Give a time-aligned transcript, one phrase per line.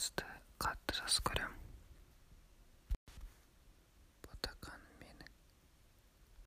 [0.00, 0.24] текстті
[0.64, 1.59] қатты жақсы көремін